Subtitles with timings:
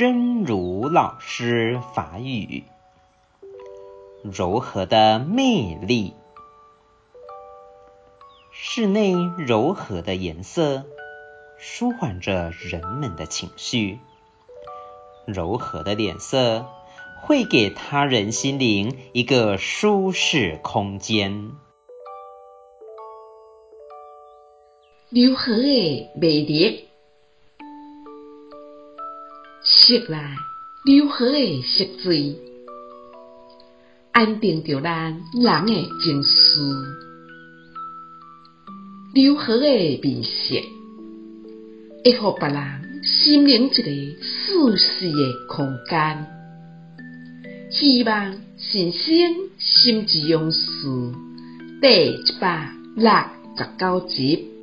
[0.00, 2.64] 真如老师法语，
[4.22, 6.14] 柔和的魅力。
[8.50, 10.86] 室内柔和的颜色，
[11.58, 13.98] 舒缓着人们的情绪。
[15.26, 16.64] 柔和的脸色，
[17.20, 21.50] 会给他人心灵一个舒适空间。
[25.10, 26.88] 柔和的魅力，
[29.90, 30.36] 色来
[30.84, 32.36] 柔和的色水，
[34.12, 36.60] 安定着咱人的情绪。
[39.16, 40.54] 柔和的面色，
[42.04, 43.82] 会予别人心灵一个
[44.22, 46.24] 舒适的空间。
[47.72, 49.12] 希望新生
[49.58, 50.62] 心之勇士
[51.82, 53.10] 第一百六
[53.56, 54.59] 十九集。